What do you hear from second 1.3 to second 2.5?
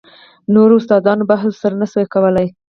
ورسره نه سو کولاى.